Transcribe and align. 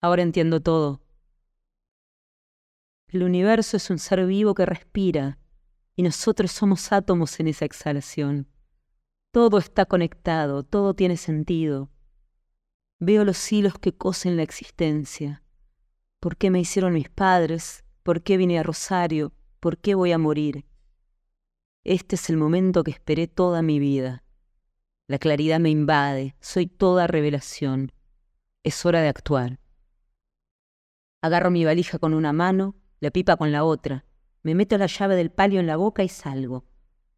Ahora 0.00 0.22
entiendo 0.22 0.60
todo. 0.60 1.02
El 3.08 3.22
universo 3.22 3.76
es 3.76 3.90
un 3.90 3.98
ser 3.98 4.24
vivo 4.24 4.54
que 4.54 4.64
respira 4.64 5.38
y 5.96 6.02
nosotros 6.02 6.52
somos 6.52 6.92
átomos 6.92 7.38
en 7.40 7.48
esa 7.48 7.64
exhalación. 7.64 8.46
Todo 9.32 9.58
está 9.58 9.84
conectado, 9.84 10.62
todo 10.62 10.94
tiene 10.94 11.16
sentido. 11.16 11.90
Veo 12.98 13.24
los 13.24 13.52
hilos 13.52 13.74
que 13.78 13.92
cosen 13.92 14.36
la 14.36 14.42
existencia. 14.42 15.42
¿Por 16.20 16.36
qué 16.36 16.50
me 16.50 16.60
hicieron 16.60 16.94
mis 16.94 17.10
padres? 17.10 17.84
¿Por 18.02 18.22
qué 18.22 18.36
vine 18.36 18.58
a 18.58 18.62
Rosario? 18.62 19.32
¿Por 19.58 19.78
qué 19.78 19.94
voy 19.94 20.12
a 20.12 20.18
morir? 20.18 20.64
Este 21.84 22.16
es 22.16 22.30
el 22.30 22.36
momento 22.36 22.84
que 22.84 22.90
esperé 22.90 23.26
toda 23.26 23.62
mi 23.62 23.78
vida. 23.78 24.24
La 25.08 25.18
claridad 25.18 25.60
me 25.60 25.70
invade, 25.70 26.36
soy 26.40 26.66
toda 26.66 27.06
revelación. 27.06 27.92
Es 28.62 28.86
hora 28.86 29.00
de 29.00 29.08
actuar. 29.08 29.58
Agarro 31.22 31.50
mi 31.50 31.64
valija 31.64 31.98
con 31.98 32.14
una 32.14 32.32
mano, 32.32 32.76
la 33.00 33.10
pipa 33.10 33.36
con 33.36 33.52
la 33.52 33.64
otra. 33.64 34.04
Me 34.42 34.54
meto 34.54 34.78
la 34.78 34.86
llave 34.86 35.16
del 35.16 35.30
palio 35.30 35.60
en 35.60 35.66
la 35.66 35.76
boca 35.76 36.02
y 36.02 36.08
salgo. 36.08 36.64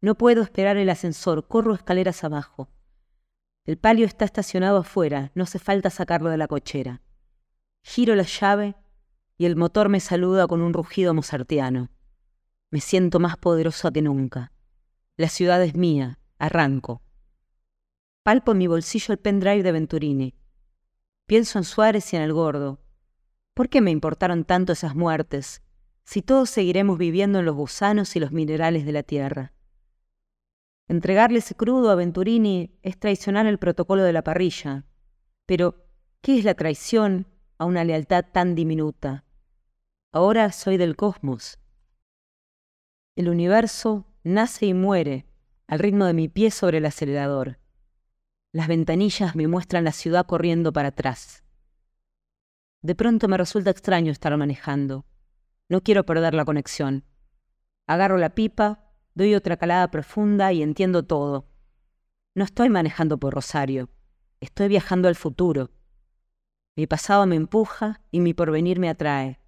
No 0.00 0.14
puedo 0.14 0.42
esperar 0.42 0.78
el 0.78 0.88
ascensor, 0.88 1.46
corro 1.46 1.74
escaleras 1.74 2.24
abajo. 2.24 2.70
El 3.66 3.76
palio 3.76 4.06
está 4.06 4.24
estacionado 4.24 4.78
afuera, 4.78 5.30
no 5.34 5.44
hace 5.44 5.58
falta 5.58 5.90
sacarlo 5.90 6.30
de 6.30 6.38
la 6.38 6.48
cochera. 6.48 7.02
Giro 7.82 8.14
la 8.14 8.22
llave 8.22 8.74
y 9.36 9.44
el 9.44 9.56
motor 9.56 9.90
me 9.90 10.00
saluda 10.00 10.46
con 10.46 10.62
un 10.62 10.72
rugido 10.72 11.12
mozartiano. 11.12 11.90
Me 12.70 12.80
siento 12.80 13.20
más 13.20 13.36
poderosa 13.36 13.90
que 13.90 14.00
nunca. 14.00 14.52
La 15.16 15.28
ciudad 15.28 15.62
es 15.62 15.74
mía, 15.74 16.18
arranco. 16.38 17.02
Palpo 18.22 18.52
en 18.52 18.58
mi 18.58 18.66
bolsillo 18.66 19.12
el 19.12 19.18
pendrive 19.18 19.62
de 19.62 19.72
Venturini. 19.72 20.34
Pienso 21.26 21.58
en 21.58 21.64
Suárez 21.64 22.12
y 22.12 22.16
en 22.16 22.22
el 22.22 22.32
gordo, 22.32 22.80
¿Por 23.60 23.68
qué 23.68 23.82
me 23.82 23.90
importaron 23.90 24.46
tanto 24.46 24.72
esas 24.72 24.94
muertes, 24.94 25.60
si 26.02 26.22
todos 26.22 26.48
seguiremos 26.48 26.96
viviendo 26.96 27.40
en 27.40 27.44
los 27.44 27.54
gusanos 27.54 28.16
y 28.16 28.18
los 28.18 28.32
minerales 28.32 28.86
de 28.86 28.92
la 28.92 29.02
tierra? 29.02 29.52
Entregarle 30.88 31.40
ese 31.40 31.54
crudo 31.54 31.90
a 31.90 31.94
Venturini 31.94 32.78
es 32.80 32.98
traicionar 32.98 33.44
el 33.44 33.58
protocolo 33.58 34.02
de 34.02 34.14
la 34.14 34.24
parrilla. 34.24 34.86
Pero, 35.44 35.74
¿qué 36.22 36.38
es 36.38 36.44
la 36.46 36.54
traición 36.54 37.26
a 37.58 37.66
una 37.66 37.84
lealtad 37.84 38.24
tan 38.32 38.54
diminuta? 38.54 39.26
Ahora 40.10 40.52
soy 40.52 40.78
del 40.78 40.96
cosmos. 40.96 41.58
El 43.14 43.28
universo 43.28 44.06
nace 44.24 44.64
y 44.64 44.72
muere 44.72 45.26
al 45.66 45.80
ritmo 45.80 46.06
de 46.06 46.14
mi 46.14 46.28
pie 46.30 46.50
sobre 46.50 46.78
el 46.78 46.86
acelerador. 46.86 47.58
Las 48.52 48.68
ventanillas 48.68 49.36
me 49.36 49.48
muestran 49.48 49.84
la 49.84 49.92
ciudad 49.92 50.24
corriendo 50.24 50.72
para 50.72 50.88
atrás. 50.88 51.44
De 52.82 52.94
pronto 52.94 53.28
me 53.28 53.36
resulta 53.36 53.70
extraño 53.70 54.10
estar 54.10 54.36
manejando. 54.36 55.04
No 55.68 55.82
quiero 55.82 56.04
perder 56.06 56.34
la 56.34 56.44
conexión. 56.44 57.04
Agarro 57.86 58.16
la 58.16 58.34
pipa, 58.34 58.90
doy 59.14 59.34
otra 59.34 59.56
calada 59.56 59.90
profunda 59.90 60.52
y 60.52 60.62
entiendo 60.62 61.04
todo. 61.04 61.46
No 62.34 62.44
estoy 62.44 62.70
manejando 62.70 63.18
por 63.18 63.34
Rosario, 63.34 63.90
estoy 64.40 64.68
viajando 64.68 65.08
al 65.08 65.16
futuro. 65.16 65.70
Mi 66.76 66.86
pasado 66.86 67.26
me 67.26 67.36
empuja 67.36 68.00
y 68.10 68.20
mi 68.20 68.32
porvenir 68.32 68.78
me 68.78 68.88
atrae. 68.88 69.40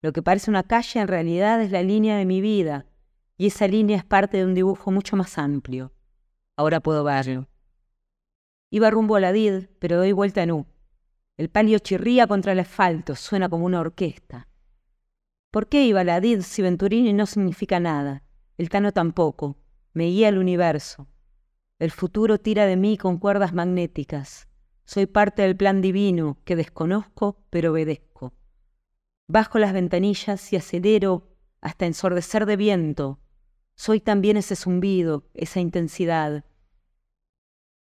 Lo 0.00 0.12
que 0.12 0.22
parece 0.22 0.50
una 0.50 0.62
calle 0.62 1.00
en 1.00 1.08
realidad 1.08 1.60
es 1.60 1.70
la 1.70 1.82
línea 1.82 2.16
de 2.16 2.24
mi 2.24 2.40
vida, 2.40 2.86
y 3.36 3.48
esa 3.48 3.68
línea 3.68 3.98
es 3.98 4.04
parte 4.04 4.38
de 4.38 4.46
un 4.46 4.54
dibujo 4.54 4.90
mucho 4.90 5.16
más 5.16 5.36
amplio. 5.36 5.92
Ahora 6.56 6.80
puedo 6.80 7.04
verlo. 7.04 7.48
Iba 8.70 8.90
rumbo 8.90 9.16
a 9.16 9.20
la 9.20 9.32
DID, 9.32 9.66
pero 9.78 9.98
doy 9.98 10.12
vuelta 10.12 10.42
en 10.42 10.52
U. 10.52 10.66
El 11.40 11.48
palio 11.48 11.78
chirría 11.78 12.26
contra 12.26 12.52
el 12.52 12.60
asfalto, 12.60 13.16
suena 13.16 13.48
como 13.48 13.64
una 13.64 13.80
orquesta. 13.80 14.46
¿Por 15.50 15.68
qué 15.68 15.86
iba 15.86 16.04
la 16.04 16.20
DID 16.20 16.42
si 16.42 16.60
Venturini 16.60 17.14
no 17.14 17.24
significa 17.24 17.80
nada? 17.80 18.24
El 18.58 18.68
Tano 18.68 18.92
tampoco. 18.92 19.56
Me 19.94 20.04
guía 20.04 20.28
el 20.28 20.36
universo. 20.36 21.08
El 21.78 21.92
futuro 21.92 22.36
tira 22.36 22.66
de 22.66 22.76
mí 22.76 22.98
con 22.98 23.16
cuerdas 23.16 23.54
magnéticas. 23.54 24.48
Soy 24.84 25.06
parte 25.06 25.40
del 25.40 25.56
plan 25.56 25.80
divino 25.80 26.36
que 26.44 26.56
desconozco 26.56 27.42
pero 27.48 27.70
obedezco. 27.70 28.34
Bajo 29.26 29.58
las 29.58 29.72
ventanillas 29.72 30.52
y 30.52 30.56
acelero 30.56 31.38
hasta 31.62 31.86
ensordecer 31.86 32.44
de 32.44 32.56
viento. 32.56 33.18
Soy 33.76 34.00
también 34.00 34.36
ese 34.36 34.56
zumbido, 34.56 35.24
esa 35.32 35.58
intensidad. 35.58 36.44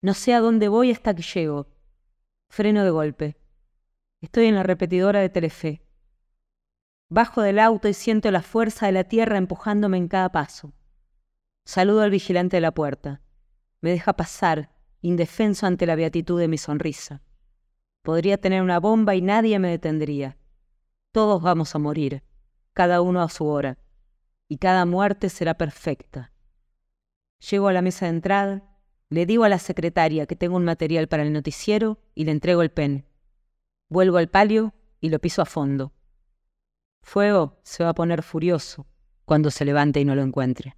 No 0.02 0.12
sé 0.12 0.34
a 0.34 0.40
dónde 0.40 0.68
voy 0.68 0.90
hasta 0.90 1.14
que 1.14 1.22
llego. 1.22 1.68
Freno 2.50 2.84
de 2.84 2.90
golpe. 2.90 3.36
Estoy 4.26 4.46
en 4.46 4.56
la 4.56 4.64
repetidora 4.64 5.20
de 5.20 5.28
Telefe. 5.28 5.82
Bajo 7.08 7.42
del 7.42 7.60
auto 7.60 7.86
y 7.86 7.94
siento 7.94 8.28
la 8.32 8.42
fuerza 8.42 8.86
de 8.86 8.92
la 8.92 9.04
tierra 9.04 9.38
empujándome 9.38 9.98
en 9.98 10.08
cada 10.08 10.32
paso. 10.32 10.72
Saludo 11.64 12.02
al 12.02 12.10
vigilante 12.10 12.56
de 12.56 12.60
la 12.60 12.74
puerta. 12.74 13.22
Me 13.80 13.90
deja 13.92 14.14
pasar, 14.14 14.74
indefenso 15.00 15.64
ante 15.64 15.86
la 15.86 15.94
beatitud 15.94 16.40
de 16.40 16.48
mi 16.48 16.58
sonrisa. 16.58 17.22
Podría 18.02 18.36
tener 18.36 18.62
una 18.62 18.80
bomba 18.80 19.14
y 19.14 19.22
nadie 19.22 19.60
me 19.60 19.68
detendría. 19.68 20.36
Todos 21.12 21.40
vamos 21.40 21.76
a 21.76 21.78
morir, 21.78 22.24
cada 22.72 23.02
uno 23.02 23.22
a 23.22 23.28
su 23.28 23.46
hora, 23.46 23.78
y 24.48 24.58
cada 24.58 24.86
muerte 24.86 25.28
será 25.28 25.54
perfecta. 25.54 26.32
Llego 27.48 27.68
a 27.68 27.72
la 27.72 27.80
mesa 27.80 28.06
de 28.06 28.10
entrada, 28.10 28.76
le 29.08 29.24
digo 29.24 29.44
a 29.44 29.48
la 29.48 29.60
secretaria 29.60 30.26
que 30.26 30.34
tengo 30.34 30.56
un 30.56 30.64
material 30.64 31.06
para 31.06 31.22
el 31.22 31.32
noticiero 31.32 32.00
y 32.16 32.24
le 32.24 32.32
entrego 32.32 32.62
el 32.62 32.72
pen. 32.72 33.06
Vuelvo 33.88 34.16
al 34.16 34.28
palio 34.28 34.74
y 35.00 35.10
lo 35.10 35.18
piso 35.18 35.42
a 35.42 35.44
fondo. 35.44 35.92
Fuego 37.02 37.60
se 37.62 37.84
va 37.84 37.90
a 37.90 37.94
poner 37.94 38.22
furioso 38.22 38.86
cuando 39.24 39.50
se 39.50 39.64
levante 39.64 40.00
y 40.00 40.04
no 40.04 40.14
lo 40.16 40.22
encuentre. 40.22 40.76